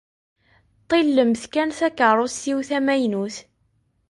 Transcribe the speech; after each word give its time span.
Ṭillemt 0.89 1.43
kan 1.53 1.69
takeṛṛust-iw 1.77 2.59
tamaynut. 2.67 3.35